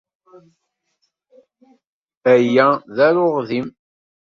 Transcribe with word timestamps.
Aya 2.31 2.67
d 2.95 2.97
aruɣdim. 3.07 3.67